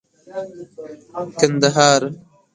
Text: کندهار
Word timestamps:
کندهار 1.37 2.03